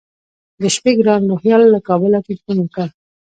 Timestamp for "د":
0.61-0.63